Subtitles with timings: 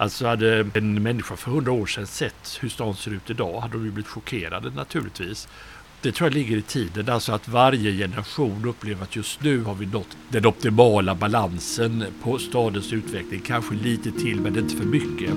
[0.00, 3.72] Alltså hade en människa för hundra år sedan sett hur stan ser ut idag hade
[3.72, 5.48] de ju blivit chockerade naturligtvis.
[6.02, 9.74] Det tror jag ligger i tiden, alltså att varje generation upplever att just nu har
[9.74, 13.40] vi nått den optimala balansen på stadens utveckling.
[13.40, 15.30] Kanske lite till, men inte för mycket.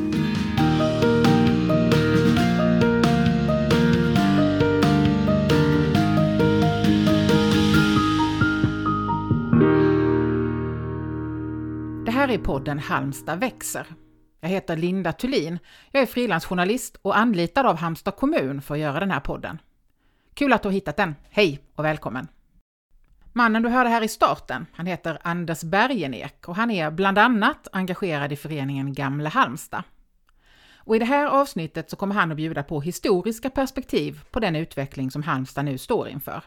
[12.06, 13.88] Det här är podden Halmstad växer.
[14.44, 15.60] Jag heter Linda Thulin.
[15.92, 19.62] Jag är frilansjournalist och anlitad av Halmstad kommun för att göra den här podden.
[20.34, 21.16] Kul att du har hittat den.
[21.30, 22.28] Hej och välkommen!
[23.34, 27.68] Mannen du hörde här i starten, han heter Anders Bergenek och han är bland annat
[27.72, 29.84] engagerad i föreningen Gamla Halmstad.
[30.76, 34.56] Och i det här avsnittet så kommer han att bjuda på historiska perspektiv på den
[34.56, 36.44] utveckling som Halmstad nu står inför.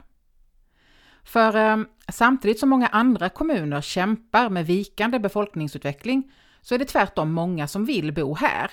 [1.25, 1.77] För eh,
[2.09, 6.33] samtidigt som många andra kommuner kämpar med vikande befolkningsutveckling
[6.67, 8.71] så är det tvärtom många som vill bo här.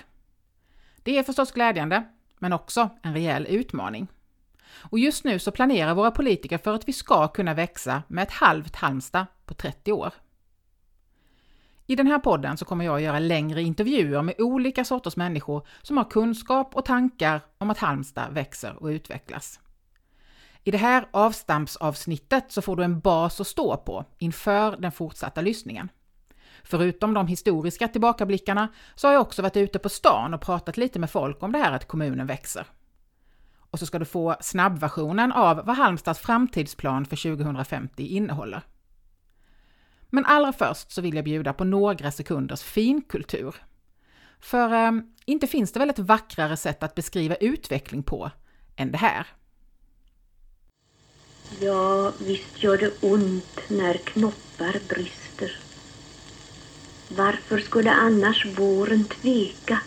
[1.03, 2.03] Det är förstås glädjande,
[2.39, 4.07] men också en rejäl utmaning.
[4.75, 8.31] Och just nu så planerar våra politiker för att vi ska kunna växa med ett
[8.31, 10.13] halvt Halmstad på 30 år.
[11.85, 15.67] I den här podden så kommer jag att göra längre intervjuer med olika sorters människor
[15.81, 19.59] som har kunskap och tankar om att Halmstad växer och utvecklas.
[20.63, 25.41] I det här avstampsavsnittet så får du en bas att stå på inför den fortsatta
[25.41, 25.89] lyssningen.
[26.63, 30.99] Förutom de historiska tillbakablickarna så har jag också varit ute på stan och pratat lite
[30.99, 32.65] med folk om det här att kommunen växer.
[33.69, 38.61] Och så ska du få snabbversionen av vad Halmstads framtidsplan för 2050 innehåller.
[40.09, 43.55] Men allra först så vill jag bjuda på några sekunders finkultur.
[44.39, 44.91] För eh,
[45.25, 48.31] inte finns det väl ett vackrare sätt att beskriva utveckling på
[48.75, 49.27] än det här.
[51.59, 55.51] Ja, visst gör det ont när knoppar brister.
[57.17, 59.79] Varför skulle annars våren tveka?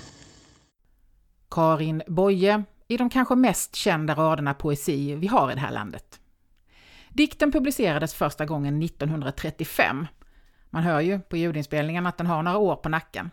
[1.51, 6.21] Karin Boye i de kanske mest kända raderna poesi vi har i det här landet.
[7.09, 10.07] Dikten publicerades första gången 1935.
[10.71, 13.31] Man hör ju på ljudinspelningen att den har några år på nacken.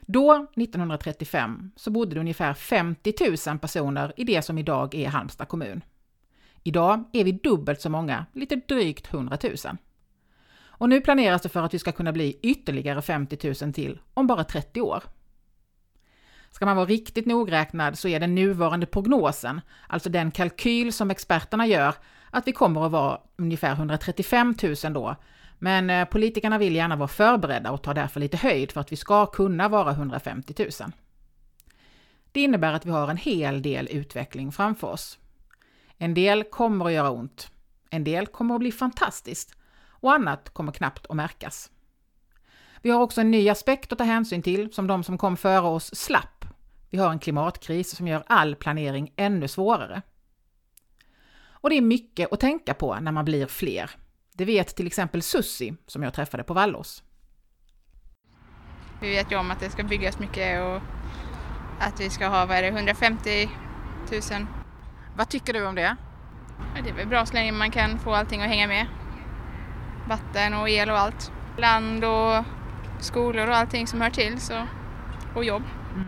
[0.00, 3.14] Då, 1935, så bodde det ungefär 50
[3.48, 5.80] 000 personer i det som idag är Halmstad kommun.
[6.62, 9.76] Idag är vi dubbelt så många, lite drygt 100 000.
[10.80, 14.26] Och nu planeras det för att vi ska kunna bli ytterligare 50 000 till om
[14.26, 15.02] bara 30 år.
[16.50, 21.66] Ska man vara riktigt nogräknad så är den nuvarande prognosen, alltså den kalkyl som experterna
[21.66, 21.94] gör,
[22.30, 24.54] att vi kommer att vara ungefär 135
[24.84, 25.16] 000 då.
[25.58, 28.96] Men eh, politikerna vill gärna vara förberedda och tar därför lite höjd för att vi
[28.96, 30.70] ska kunna vara 150 000.
[32.32, 35.18] Det innebär att vi har en hel del utveckling framför oss.
[35.98, 37.50] En del kommer att göra ont.
[37.90, 39.56] En del kommer att bli fantastiskt.
[40.00, 41.70] Och annat kommer knappt att märkas.
[42.82, 45.66] Vi har också en ny aspekt att ta hänsyn till som de som kom före
[45.66, 46.44] oss slapp.
[46.90, 50.02] Vi har en klimatkris som gör all planering ännu svårare.
[51.62, 53.90] Och det är mycket att tänka på när man blir fler.
[54.32, 57.02] Det vet till exempel Sussi som jag träffade på Vallås.
[59.00, 60.80] Vi vet ju om att det ska byggas mycket och
[61.80, 63.50] att vi ska ha, vad är det, 150
[64.10, 64.46] 000
[65.16, 65.96] vad tycker du om det?
[66.84, 68.86] Det är väl bra så länge man kan få allting att hänga med.
[70.10, 71.32] Vatten och el och allt.
[71.58, 72.44] Land och
[73.00, 74.40] skolor och allting som hör till.
[74.40, 74.66] Så,
[75.36, 75.62] och jobb.
[75.94, 76.06] Mm.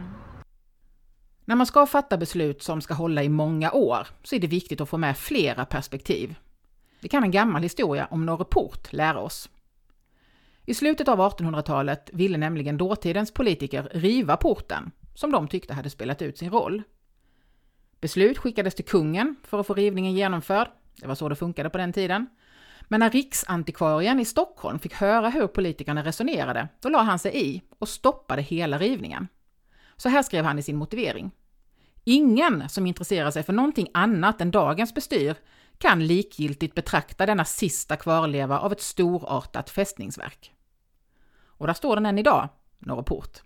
[1.45, 4.81] När man ska fatta beslut som ska hålla i många år så är det viktigt
[4.81, 6.35] att få med flera perspektiv.
[7.01, 9.51] Det kan en gammal historia om Norreport lära oss.
[10.65, 16.23] I slutet av 1800-talet ville nämligen dåtidens politiker riva porten, som de tyckte hade spelat
[16.23, 16.83] ut sin roll.
[18.01, 20.69] Beslut skickades till kungen för att få rivningen genomförd.
[20.97, 22.27] Det var så det funkade på den tiden.
[22.93, 27.63] Men när riksantikvarien i Stockholm fick höra hur politikerna resonerade, då la han sig i
[27.79, 29.29] och stoppade hela rivningen.
[29.97, 31.31] Så här skrev han i sin motivering.
[32.05, 35.37] Ingen som intresserar sig för någonting annat än dagens bestyr
[35.79, 40.55] kan likgiltigt betrakta denna sista kvarleva av ett storartat fästningsverk.
[41.45, 42.49] Och där står den än idag,
[42.79, 43.43] Norrport.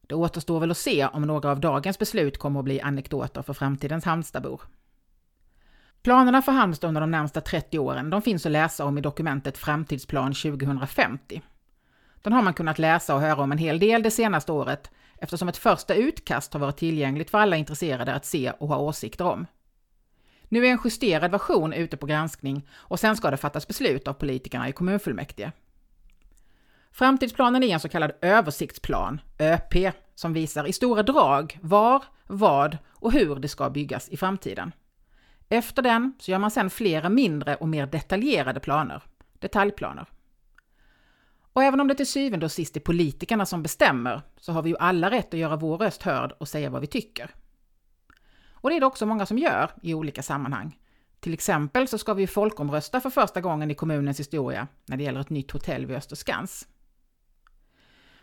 [0.00, 3.52] Det återstår väl att se om några av dagens beslut kommer att bli anekdoter för
[3.52, 4.60] framtidens Halmstadbor.
[6.04, 9.58] Planerna för Halmstad under de närmsta 30 åren de finns att läsa om i dokumentet
[9.58, 11.42] Framtidsplan 2050.
[12.22, 15.48] Den har man kunnat läsa och höra om en hel del det senaste året eftersom
[15.48, 19.46] ett första utkast har varit tillgängligt för alla intresserade att se och ha åsikter om.
[20.48, 24.12] Nu är en justerad version ute på granskning och sen ska det fattas beslut av
[24.12, 25.52] politikerna i kommunfullmäktige.
[26.92, 33.12] Framtidsplanen är en så kallad översiktsplan, ÖP, som visar i stora drag var, vad och
[33.12, 34.72] hur det ska byggas i framtiden.
[35.48, 39.02] Efter den så gör man sedan flera mindre och mer detaljerade planer,
[39.38, 40.06] detaljplaner.
[41.52, 44.70] Och även om det till syvende och sist är politikerna som bestämmer, så har vi
[44.70, 47.30] ju alla rätt att göra vår röst hörd och säga vad vi tycker.
[48.50, 50.78] Och det är det också många som gör i olika sammanhang.
[51.20, 55.20] Till exempel så ska vi folkomrösta för första gången i kommunens historia när det gäller
[55.20, 56.68] ett nytt hotell vid Österskans.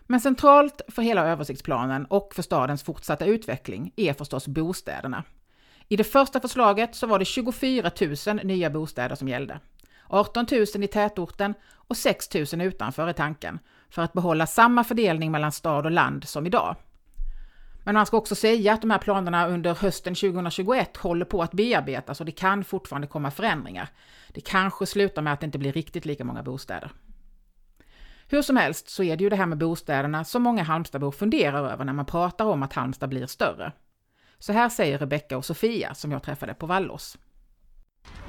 [0.02, 5.24] Men centralt för hela översiktsplanen och för stadens fortsatta utveckling är förstås bostäderna.
[5.92, 7.92] I det första förslaget så var det 24
[8.28, 9.60] 000 nya bostäder som gällde.
[10.08, 13.60] 18 000 i tätorten och 6 000 utanför i tanken,
[13.90, 16.76] för att behålla samma fördelning mellan stad och land som idag.
[17.84, 21.52] Men man ska också säga att de här planerna under hösten 2021 håller på att
[21.52, 23.90] bearbetas och det kan fortfarande komma förändringar.
[24.30, 26.92] Det kanske slutar med att det inte blir riktigt lika många bostäder.
[28.28, 31.70] Hur som helst så är det ju det här med bostäderna som många Halmstadbor funderar
[31.70, 33.72] över när man pratar om att Halmstad blir större.
[34.42, 37.18] Så här säger Rebecka och Sofia som jag träffade på Vallås.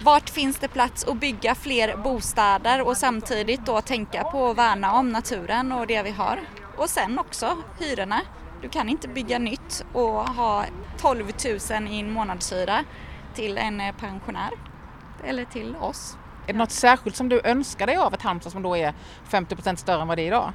[0.00, 4.92] Vart finns det plats att bygga fler bostäder och samtidigt då tänka på att värna
[4.92, 6.40] om naturen och det vi har?
[6.76, 8.20] Och sen också hyrorna.
[8.62, 10.64] Du kan inte bygga nytt och ha
[10.98, 11.32] 12
[11.70, 12.84] 000 i en månadshyra
[13.34, 14.50] till en eh, pensionär
[15.24, 16.16] eller till oss.
[16.46, 18.94] Är det något särskilt som du önskar dig av ett Halmstad som då är
[19.30, 20.52] 50% större än vad det är idag?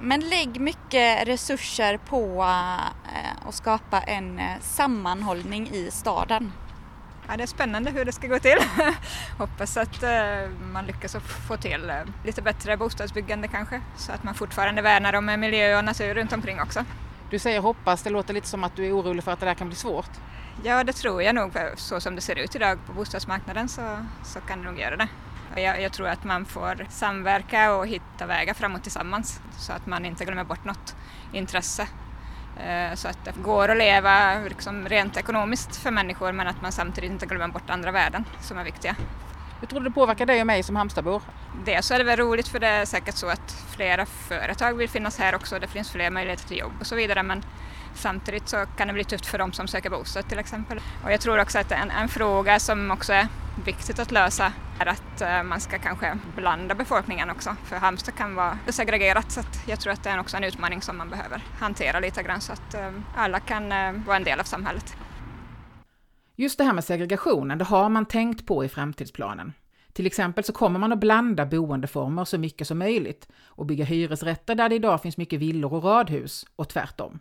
[0.00, 2.44] Men lägg mycket resurser på
[3.48, 6.52] eh, att skapa en eh, sammanhållning i staden.
[7.28, 8.58] Ja, det är spännande hur det ska gå till.
[9.38, 11.16] Hoppas att uh, man lyckas
[11.48, 15.84] få till uh, lite bättre bostadsbyggande kanske så att man fortfarande värnar om miljö och
[15.84, 16.84] natur runt omkring också.
[17.30, 19.54] Du säger hoppas, det låter lite som att du är orolig för att det där
[19.54, 20.10] kan bli svårt.
[20.64, 21.52] Ja, det tror jag nog.
[21.76, 25.08] Så som det ser ut idag på bostadsmarknaden så, så kan det nog göra det.
[25.60, 30.04] Jag, jag, tror att man får samverka och hitta vägar framåt tillsammans så att man
[30.04, 30.96] inte glömmer bort något
[31.32, 32.07] intresse Eh,
[32.94, 37.10] så att det går att leva liksom rent ekonomiskt för människor men att man samtidigt
[37.10, 38.96] inte glömmer bort andra värden som är viktiga.
[39.60, 41.22] Hur tror du det påverkar dig och mig som Halmstadbor?
[41.64, 44.88] Dels så är det väl roligt för det är säkert så att flera företag vill
[44.88, 47.42] finnas här också, det finns fler möjligheter till jobb och så vidare men
[47.98, 50.80] Samtidigt så kan det bli tufft för de som söker bostad till exempel.
[51.04, 53.28] Och jag tror också att en, en fråga som också är
[53.64, 57.56] viktigt att lösa är att eh, man ska kanske blanda befolkningen också.
[57.64, 60.82] För Halmstad kan vara segregerat så att jag tror att det är också en utmaning
[60.82, 64.40] som man behöver hantera lite grann så att eh, alla kan eh, vara en del
[64.40, 64.96] av samhället.
[66.36, 69.52] Just det här med segregationen, det har man tänkt på i framtidsplanen.
[69.92, 74.54] Till exempel så kommer man att blanda boendeformer så mycket som möjligt och bygga hyresrätter
[74.54, 77.20] där det idag finns mycket villor och radhus och tvärtom.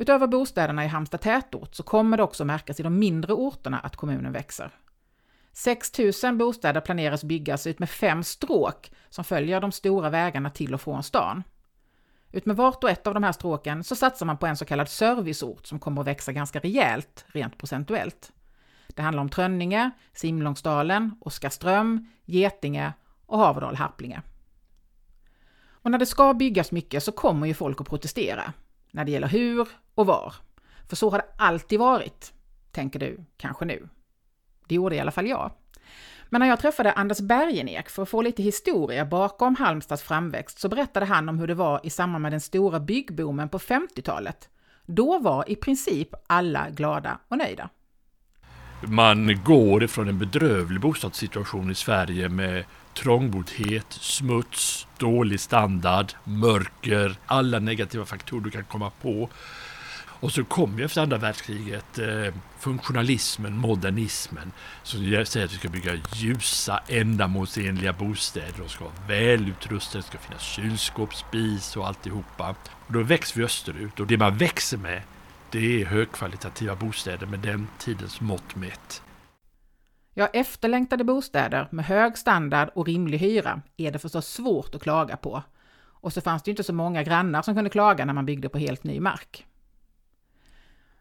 [0.00, 3.96] Utöver bostäderna i Halmstad tätort så kommer det också märkas i de mindre orterna att
[3.96, 4.70] kommunen växer.
[5.52, 5.92] 6
[6.22, 10.80] 000 bostäder planeras byggas ut med fem stråk som följer de stora vägarna till och
[10.80, 11.42] från stan.
[12.32, 14.88] Utmed vart och ett av de här stråken så satsar man på en så kallad
[14.88, 18.32] serviceort som kommer att växa ganska rejält rent procentuellt.
[18.88, 22.92] Det handlar om Trönninge, Simlångsdalen, Oskarström, Getinge
[23.26, 24.22] och Haverdal-Harplinge.
[25.70, 28.52] Och när det ska byggas mycket så kommer ju folk att protestera
[28.90, 30.34] när det gäller hur och var.
[30.88, 32.32] För så har det alltid varit,
[32.70, 33.88] tänker du kanske nu.
[34.68, 35.50] Det gjorde i alla fall jag.
[36.30, 40.68] Men när jag träffade Anders Bergenek för att få lite historia bakom Halmstads framväxt så
[40.68, 44.48] berättade han om hur det var i samband med den stora byggboomen på 50-talet.
[44.86, 47.68] Då var i princip alla glada och nöjda.
[48.82, 52.64] Man går ifrån en bedrövlig bostadssituation i Sverige med
[52.98, 59.28] trångboddhet, smuts, dålig standard, mörker, alla negativa faktorer du kan komma på.
[60.20, 65.68] Och så kom ju efter andra världskriget eh, funktionalismen, modernismen, som säger att vi ska
[65.68, 68.54] bygga ljusa, ändamålsenliga bostäder.
[68.58, 72.54] De ska vara välutrustade, det ska finnas kylskåp, spis och alltihopa.
[72.86, 75.02] Och då växer vi österut och det man växer med
[75.50, 79.02] det är högkvalitativa bostäder med den tidens mått mätt.
[80.18, 85.16] Ja, efterlängtade bostäder med hög standard och rimlig hyra är det förstås svårt att klaga
[85.16, 85.42] på.
[85.80, 88.48] Och så fanns det ju inte så många grannar som kunde klaga när man byggde
[88.48, 89.46] på helt ny mark.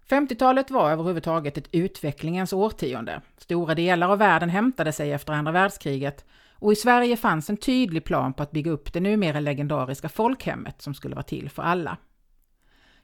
[0.09, 3.21] 50-talet var överhuvudtaget ett utvecklingens årtionde.
[3.38, 8.03] Stora delar av världen hämtade sig efter andra världskriget och i Sverige fanns en tydlig
[8.03, 11.97] plan på att bygga upp det numera legendariska folkhemmet som skulle vara till för alla.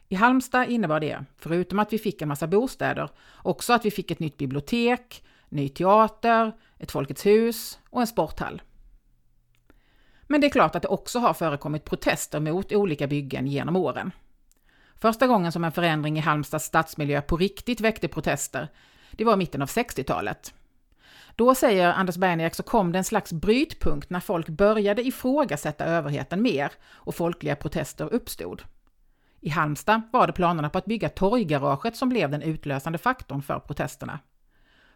[0.10, 4.12] I Halmstad innebar det, förutom att vi fick en massa bostäder, också att vi fick
[4.12, 8.62] ett nytt bibliotek, ny teater, ett Folkets hus och en sporthall.
[10.28, 14.12] Men det är klart att det också har förekommit protester mot olika byggen genom åren.
[14.96, 18.68] Första gången som en förändring i Halmstads stadsmiljö på riktigt väckte protester,
[19.12, 20.54] det var mitten av 60-talet.
[21.36, 26.42] Då, säger Anders Bergnek, så kom det en slags brytpunkt när folk började ifrågasätta överheten
[26.42, 28.64] mer och folkliga protester uppstod.
[29.40, 33.60] I Halmstad var det planerna på att bygga torggaraget som blev den utlösande faktorn för
[33.60, 34.20] protesterna.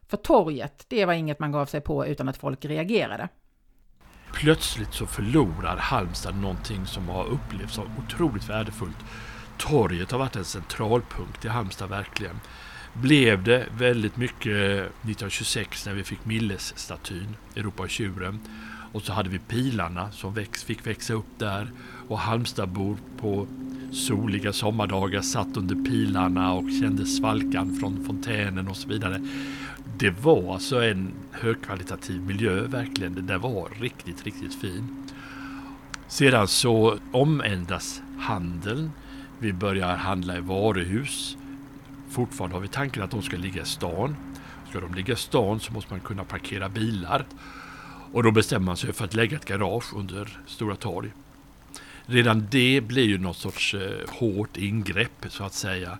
[0.07, 3.29] För torget, det var inget man gav sig på utan att folk reagerade.
[4.33, 8.97] plötsligt så förlorar Halmstad någonting som har upplevts som otroligt värdefullt.
[9.57, 12.39] Torget har varit en centralpunkt i Halmstad verkligen.
[12.93, 18.39] Blev det väldigt mycket 1926 när vi fick Millesstatyn, Europa och tjuren.
[18.93, 21.71] Och så hade vi pilarna som väx, fick växa upp där.
[22.07, 23.47] Och Halmstadbor på
[23.91, 29.21] soliga sommardagar satt under pilarna och kände svalkan från fontänen och så vidare.
[29.99, 33.15] Det var alltså en högkvalitativ miljö verkligen.
[33.15, 35.05] Den där var riktigt, riktigt fin.
[36.07, 38.91] Sedan så omändras handeln.
[39.39, 41.37] Vi börjar handla i varuhus.
[42.09, 44.15] Fortfarande har vi tanken att de ska ligga i stan.
[44.69, 47.25] Ska de ligga i stan så måste man kunna parkera bilar.
[48.11, 51.11] Och då bestämmer man sig för att lägga ett garage under Stora torg.
[52.05, 55.97] Redan det blir ju något sorts eh, hårt ingrepp så att säga.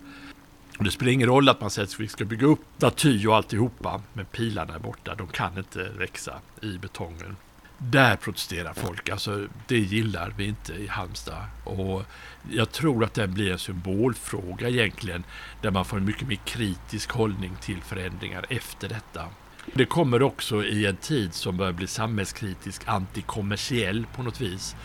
[0.78, 3.36] Och det spelar ingen roll att man säger att vi ska bygga upp staty och
[3.36, 5.14] alltihopa, men pilarna är borta.
[5.14, 7.36] De kan inte växa i betongen.
[7.78, 11.44] Där protesterar folk, alltså det gillar vi inte i Halmstad.
[11.64, 12.02] Och
[12.50, 15.24] jag tror att det blir en symbolfråga egentligen,
[15.60, 19.24] där man får en mycket mer kritisk hållning till förändringar efter detta.
[19.74, 24.76] Det kommer också i en tid som börjar bli samhällskritisk, antikommersiell på något vis.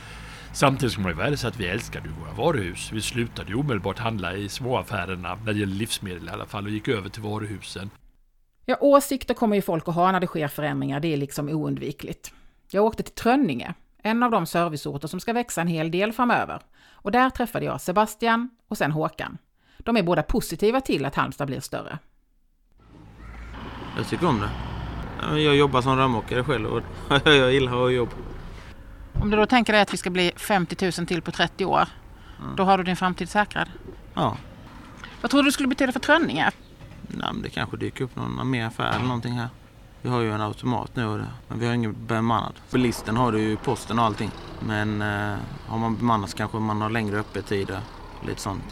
[0.53, 2.91] Samtidigt ska man ju värdesätta att vi älskade våra varuhus.
[2.91, 6.71] Vi slutade ju omedelbart handla i småaffärerna, när det gäller livsmedel i alla fall, och
[6.71, 7.89] gick över till varuhusen.
[8.65, 12.33] Ja, åsikter kommer ju folk att ha när det sker förändringar, det är liksom oundvikligt.
[12.71, 16.61] Jag åkte till Trönninge, en av de serviceorter som ska växa en hel del framöver.
[16.91, 19.37] Och där träffade jag Sebastian och sen Håkan.
[19.77, 21.99] De är båda positiva till att Halmstad blir större.
[23.97, 24.49] Jag tycker om det.
[25.39, 26.83] Jag jobbar som rörmokare själv och
[27.25, 28.09] jag gillar att ha jobb.
[29.21, 31.87] Om du då tänker dig att vi ska bli 50 000 till på 30 år,
[32.39, 32.55] mm.
[32.55, 33.69] då har du din framtid säkrad?
[34.13, 34.37] Ja.
[35.21, 36.51] Vad tror du skulle betyda för Trönninge?
[37.07, 39.49] Nej, det kanske dyker upp någon mer affär eller någonting här.
[40.01, 42.53] Vi har ju en automat nu, men vi har ingen bemannad.
[42.71, 44.31] Bilisten har du ju posten och allting.
[44.59, 47.79] Men eh, har man bemannat så kanske man har längre öppettider.
[48.27, 48.63] Lite sånt.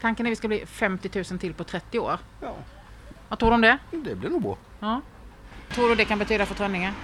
[0.00, 2.18] Tanken är att vi ska bli 50 000 till på 30 år.
[2.40, 2.54] Ja.
[3.28, 3.78] Vad tror du om det?
[3.90, 4.56] Det blir nog bra.
[4.80, 5.00] Ja.
[5.74, 6.94] Tror du det kan betyda för Trönninge?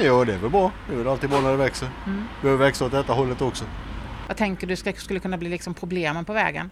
[0.00, 0.72] Ja, det är väl bra.
[0.88, 1.88] Det är väl alltid bra när det växer.
[2.06, 2.24] Mm.
[2.42, 3.64] Behöver växa åt detta hållet också.
[4.28, 6.70] Vad tänker du skulle kunna bli liksom problemen på vägen?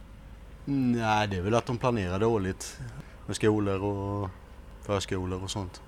[0.64, 2.78] Nej, det är väl att de planerar dåligt
[3.26, 4.30] med skolor och
[4.86, 5.82] förskolor och sånt.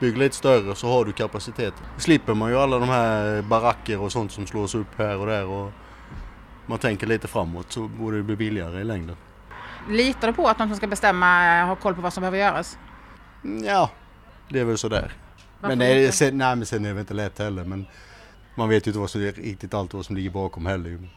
[0.00, 1.74] Bygg lite större så har du kapacitet.
[1.96, 5.46] slipper man ju alla de här baracker och sånt som slås upp här och där.
[5.46, 5.72] Och
[6.66, 9.16] man tänker lite framåt så borde det bli billigare i längden.
[9.88, 12.78] Litar du på att de som ska bestämma har koll på vad som behöver göras?
[13.64, 13.90] Ja,
[14.52, 15.12] det är väl sådär.
[15.60, 17.64] men, nej, sen, nej, men sen är det väl inte lätt heller.
[17.64, 17.86] Men
[18.54, 21.08] man vet ju inte vad som riktigt allt vad som ligger bakom heller.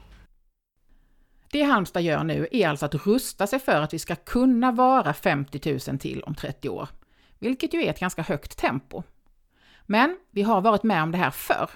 [1.52, 5.14] Det Halmstad gör nu är alltså att rusta sig för att vi ska kunna vara
[5.14, 6.90] 50 000 till om 30 år,
[7.40, 9.04] vilket ju är ett ganska högt tempo.
[9.86, 11.70] Men vi har varit med om det här förr.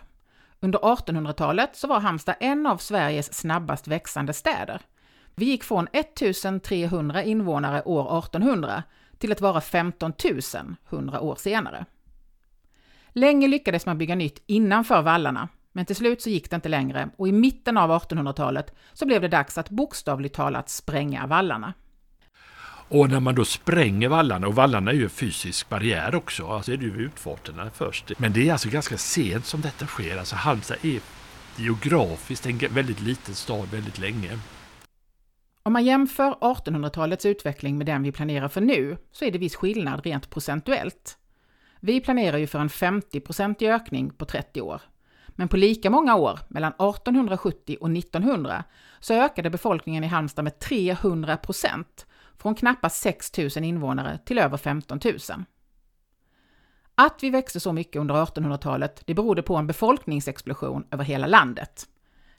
[0.60, 4.82] Under 1800-talet så var Halmstad en av Sveriges snabbast växande städer.
[5.36, 8.84] Vi gick från 1300 invånare år 1800
[9.20, 10.14] till att vara 15
[10.54, 11.86] 000 100 år senare.
[13.14, 17.10] Länge lyckades man bygga nytt innanför vallarna, men till slut så gick det inte längre
[17.18, 21.74] och i mitten av 1800-talet så blev det dags att bokstavligt talat spränga vallarna.
[22.92, 26.74] Och när man då spränger vallarna, och vallarna är ju en fysisk barriär också, alltså
[26.74, 28.12] är det ju utfarterna först.
[28.20, 31.00] Men det är alltså ganska sent som detta sker, alltså Halmstad är
[31.56, 34.40] geografiskt en väldigt liten stad väldigt länge.
[35.64, 39.56] Om man jämför 1800-talets utveckling med den vi planerar för nu, så är det viss
[39.56, 41.18] skillnad rent procentuellt.
[41.80, 44.82] Vi planerar ju för en 50-procentig ökning på 30 år.
[45.28, 48.64] Men på lika många år, mellan 1870 och 1900,
[49.00, 52.06] så ökade befolkningen i Halmstad med 300 procent,
[52.38, 55.16] från knappt 6 000 invånare till över 15 000.
[56.96, 61.86] Att vi växte så mycket under 1800-talet, det berodde på en befolkningsexplosion över hela landet.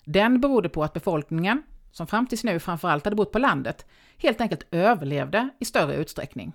[0.05, 3.87] Den berodde på att befolkningen, som fram tills nu framförallt hade bott på landet,
[4.19, 6.53] helt enkelt överlevde i större utsträckning.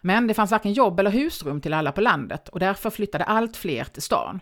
[0.00, 3.56] Men det fanns varken jobb eller husrum till alla på landet och därför flyttade allt
[3.56, 4.40] fler till stan.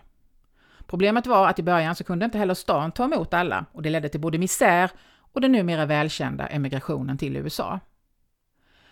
[0.87, 3.89] Problemet var att i början så kunde inte heller stan ta emot alla och det
[3.89, 4.91] ledde till både misär
[5.33, 7.79] och den numera välkända emigrationen till USA.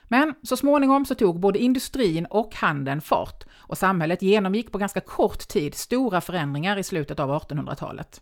[0.03, 4.99] Men så småningom så tog både industrin och handeln fart och samhället genomgick på ganska
[4.99, 8.21] kort tid stora förändringar i slutet av 1800-talet.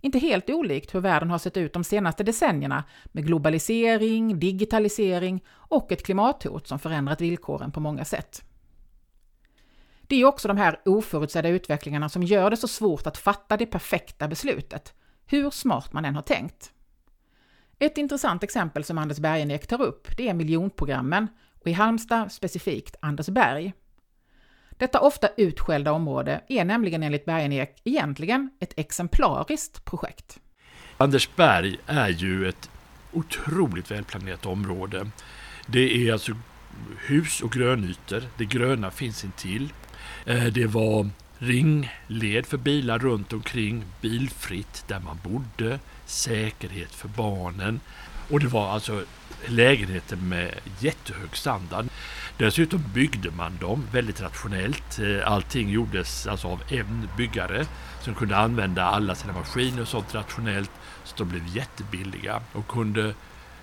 [0.00, 5.92] Inte helt olikt hur världen har sett ut de senaste decennierna med globalisering, digitalisering och
[5.92, 8.44] ett klimathot som förändrat villkoren på många sätt.
[10.02, 13.66] Det är också de här oförutsedda utvecklingarna som gör det så svårt att fatta det
[13.66, 14.94] perfekta beslutet,
[15.26, 16.72] hur smart man än har tänkt.
[17.78, 21.28] Ett intressant exempel som Anders Bergenek tar upp, det är miljonprogrammen
[21.60, 23.72] och i Halmstad specifikt Andersberg.
[24.78, 30.38] Detta ofta utskällda område är nämligen enligt Bergenek egentligen ett exemplariskt projekt.
[30.96, 32.70] Andersberg är ju ett
[33.12, 35.10] otroligt välplanerat område.
[35.66, 36.32] Det är alltså
[37.06, 38.22] hus och grönytor.
[38.38, 39.72] Det gröna finns intill.
[40.26, 41.08] Eh, det var
[41.38, 47.80] ringled för bilar runt omkring, bilfritt där man bodde, säkerhet för barnen.
[48.30, 49.04] Och det var alltså
[49.46, 51.86] lägenheter med jättehög standard.
[52.38, 54.98] Dessutom byggde man dem väldigt rationellt.
[54.98, 57.66] Eh, allting gjordes alltså av en byggare
[58.00, 60.70] som kunde använda alla sina maskiner och sånt rationellt.
[61.04, 63.14] Så de blev jättebilliga och kunde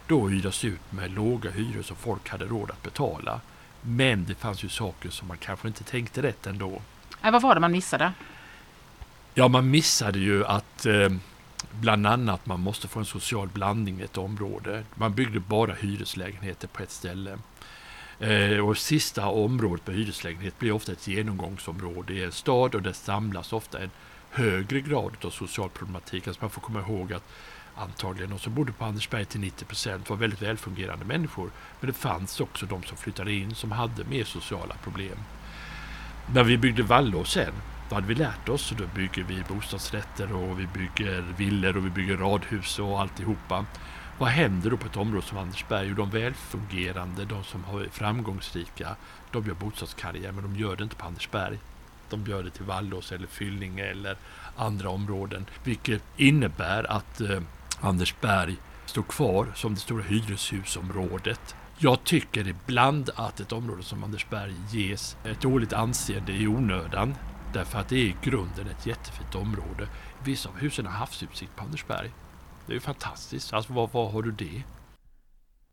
[0.07, 3.41] då hyras ut med låga hyror som folk hade råd att betala.
[3.81, 6.81] Men det fanns ju saker som man kanske inte tänkte rätt ändå.
[7.23, 8.13] Äh, vad var det man missade?
[9.33, 11.09] Ja, man missade ju att eh,
[11.71, 14.83] bland annat man måste få en social blandning i ett område.
[14.95, 17.37] Man byggde bara hyreslägenheter på ett ställe.
[18.19, 22.93] Eh, och sista området med hyreslägenhet blir ofta ett genomgångsområde i en stad och där
[22.93, 23.91] samlas ofta en
[24.29, 26.27] högre grad av social problematik.
[26.27, 27.23] Alltså man får komma ihåg att
[27.75, 31.51] antagligen de som bodde på Andersberg till 90 procent var väldigt välfungerande människor.
[31.79, 35.17] Men det fanns också de som flyttade in som hade mer sociala problem.
[36.33, 37.53] När vi byggde Vallå sen,
[37.89, 41.85] då hade vi lärt oss och då bygger vi bostadsrätter och vi bygger villor och
[41.85, 43.65] vi bygger radhus och alltihopa.
[44.17, 45.89] Vad händer då på ett område som Andersberg?
[45.89, 48.95] Och de välfungerande, de som är framgångsrika,
[49.31, 51.59] de gör bostadskarriär men de gör det inte på Andersberg.
[52.09, 54.17] De gör det till Vallås eller Fyllinge eller
[54.55, 55.45] andra områden.
[55.63, 57.41] Vilket innebär att eh,
[57.79, 58.55] Andersberg
[58.85, 61.55] står kvar som det stora hyreshusområdet.
[61.77, 67.15] Jag tycker ibland att ett område som Andersberg ges ett dåligt anseende i onödan.
[67.53, 69.87] Därför att det är i grunden ett jättefint område.
[70.23, 72.11] Vissa av husen har havsutsikt på Andersberg.
[72.65, 73.53] Det är ju fantastiskt.
[73.53, 74.63] Alltså var, var har du det?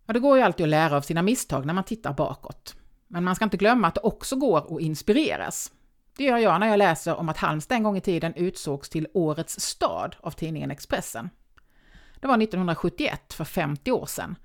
[0.07, 2.77] Ja, det går ju alltid att lära av sina misstag när man tittar bakåt.
[3.09, 5.73] Men man ska inte glömma att det också går att inspireras.
[6.17, 9.07] Det gör jag när jag läser om att Halmstad en gång i tiden utsågs till
[9.15, 11.31] Årets stad av tidningen Expressen.
[12.21, 14.37] Det var 1971, för 50 år sedan.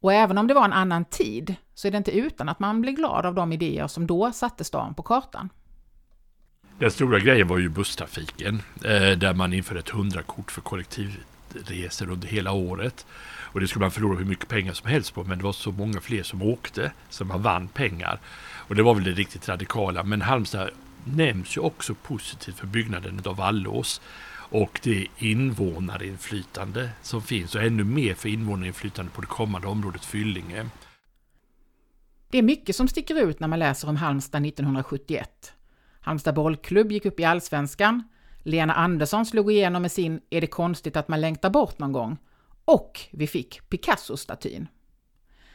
[0.00, 2.80] Och även om det var en annan tid så är det inte utan att man
[2.80, 5.48] blir glad av de idéer som då satte stan på kartan.
[6.78, 10.60] Den stora grejen var ju busstrafiken, eh, där man införde ett 100-kort för
[11.54, 13.06] resor under hela året.
[13.52, 15.72] Och det skulle man förlora hur mycket pengar som helst på, men det var så
[15.72, 18.18] många fler som åkte, så man vann pengar.
[18.68, 20.70] Och det var väl det riktigt radikala, men Halmstad
[21.04, 24.00] nämns ju också positivt för byggnaden av Vallås
[24.50, 30.66] och det invånarinflytande som finns och ännu mer för invånarinflytande på det kommande området Fyllinge.
[32.30, 35.52] Det är mycket som sticker ut när man läser om Halmstad 1971.
[36.00, 38.02] Halmstad bollklubb gick upp i allsvenskan,
[38.42, 42.16] Lena Andersson slog igenom med sin Är det konstigt att man längtar bort någon gång?
[42.64, 44.68] Och vi fick Picasso-statyn.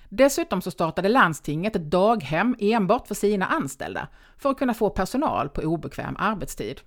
[0.10, 5.50] Dessutom så startade landstinget ett daghem enbart för sina anställda för att kunna få personal
[5.50, 6.82] på obekväm arbetstid.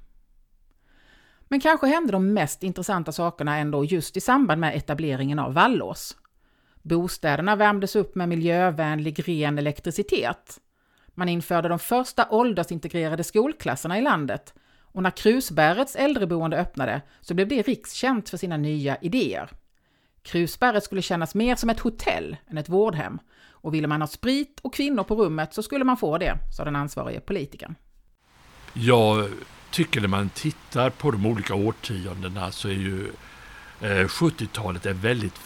[1.48, 6.16] Men kanske hände de mest intressanta sakerna ändå just i samband med etableringen av Vallås.
[6.82, 10.60] Bostäderna värmdes upp med miljövänlig ren elektricitet.
[11.14, 14.54] Man införde de första åldersintegrerade skolklasserna i landet
[14.92, 19.50] och när Krusbärets äldreboende öppnade så blev det rikskänt för sina nya idéer.
[20.22, 23.18] Krusbäret skulle kännas mer som ett hotell än ett vårdhem
[23.50, 26.64] och ville man ha sprit och kvinnor på rummet så skulle man få det, sa
[26.64, 27.74] den ansvarige politikern.
[28.72, 29.30] Jag
[29.70, 33.06] tycker när man tittar på de olika årtiondena så är ju
[33.80, 35.38] eh, 70-talet en väldigt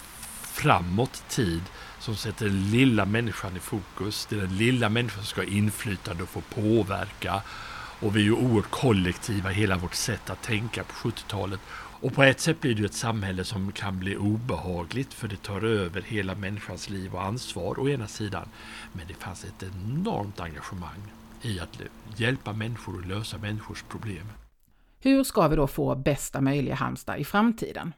[0.42, 1.62] framåt tid
[1.98, 4.26] som sätter den lilla människan i fokus.
[4.26, 7.42] Det är den lilla människan som ska ha inflytande och få påverka.
[8.02, 11.60] Och vi är ju oerhört kollektiva i hela vårt sätt att tänka på 70-talet.
[11.74, 15.42] Och på ett sätt blir det ju ett samhälle som kan bli obehagligt för det
[15.42, 18.48] tar över hela människans liv och ansvar å ena sidan.
[18.92, 21.12] Men det fanns ett enormt engagemang
[21.42, 21.80] i att
[22.16, 24.26] hjälpa människor och lösa människors problem.
[25.00, 27.94] Hur ska vi då få bästa möjliga Halmstad i framtiden?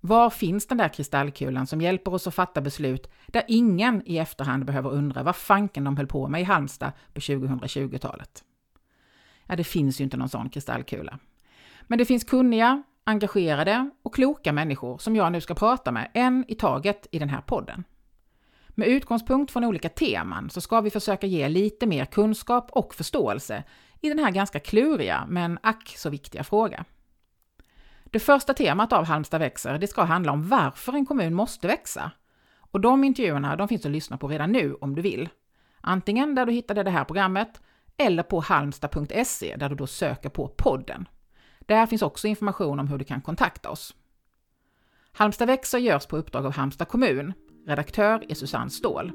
[0.00, 4.64] Var finns den där kristallkulan som hjälper oss att fatta beslut där ingen i efterhand
[4.64, 8.44] behöver undra vad fanken de höll på med i Halmstad på 2020-talet?
[9.46, 11.18] Ja, det finns ju inte någon sån kristallkula.
[11.82, 16.44] Men det finns kunniga, engagerade och kloka människor som jag nu ska prata med en
[16.48, 17.84] i taget i den här podden.
[18.68, 23.64] Med utgångspunkt från olika teman så ska vi försöka ge lite mer kunskap och förståelse
[24.00, 26.84] i den här ganska kluriga men ack så viktiga fråga.
[28.04, 32.10] Det första temat av Halmstad växer, det ska handla om varför en kommun måste växa.
[32.58, 35.28] Och de intervjuerna de finns att lyssna på redan nu om du vill.
[35.80, 37.60] Antingen där du hittade det här programmet
[37.98, 41.08] eller på halmstad.se där du då söker på podden.
[41.60, 43.94] Där finns också information om hur du kan kontakta oss.
[45.12, 47.32] Halmstad växer görs på uppdrag av Halmstad kommun.
[47.66, 49.12] Redaktör är Susanne Ståhl.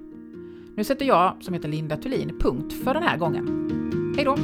[0.75, 4.13] Nu sätter jag, som heter Linda Thulin, punkt för den här gången.
[4.15, 4.37] Hej då!